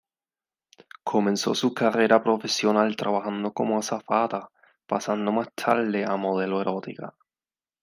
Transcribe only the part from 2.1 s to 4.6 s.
profesional trabajando como azafata,